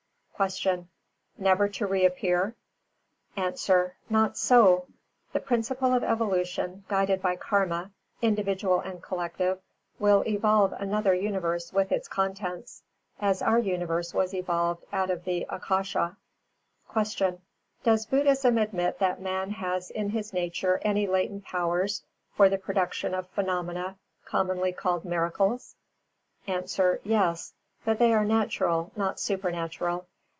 364. 0.43 0.77
Q. 0.77 0.87
Never 1.37 1.69
to 1.69 1.85
reappear? 1.85 2.55
A. 3.37 3.53
Not 4.09 4.39
so: 4.39 4.87
the 5.33 5.39
principle 5.39 5.93
of 5.93 6.03
evolution, 6.03 6.83
guided 6.89 7.21
by 7.21 7.35
Karma, 7.35 7.91
individual 8.23 8.79
and 8.79 9.03
collective, 9.03 9.59
will 9.99 10.23
evolve 10.25 10.73
another 10.73 11.13
universe 11.13 11.71
with 11.71 11.91
its 11.91 12.07
contents, 12.07 12.81
as 13.19 13.43
our 13.43 13.59
universe 13.59 14.15
was 14.15 14.33
evolved 14.33 14.83
out 14.91 15.11
of 15.11 15.25
the 15.25 15.45
Ākāsha. 15.47 16.15
365. 16.91 17.37
Q. 17.83 17.91
_Does 17.91 18.09
Buddhism 18.09 18.57
admit 18.57 18.97
that 18.97 19.21
man 19.21 19.51
has 19.51 19.91
in 19.91 20.09
his 20.09 20.33
nature 20.33 20.79
any 20.81 21.05
latent 21.05 21.45
powers 21.45 22.01
for 22.35 22.49
the 22.49 22.57
production 22.57 23.13
of 23.13 23.29
phenomena 23.29 23.95
commonly 24.25 24.73
called 24.73 25.05
"miracles"?_ 25.05 25.75
A. 26.95 26.99
Yes; 27.07 27.53
but 27.85 27.99
they 27.99 28.11
are 28.11 28.25
natural, 28.25 28.91
not 28.95 29.19
supernatural. 29.19 30.07